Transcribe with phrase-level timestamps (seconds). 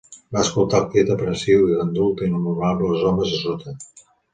[0.35, 3.81] Va escoltar el crit aprensiu i gandul d'innombrables homes a sota.